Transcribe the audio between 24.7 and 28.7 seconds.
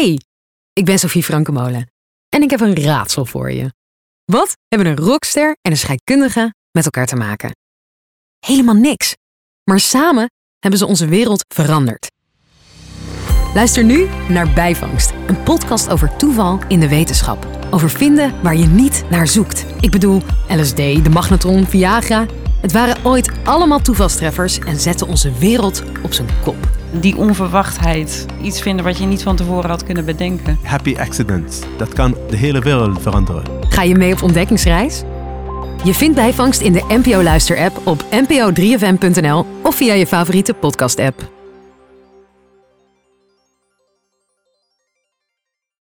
zetten onze wereld op zijn kop. Die onverwachtheid, iets